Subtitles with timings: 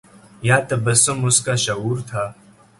[0.47, 2.23] یا تبسم اُسکا شعور تھا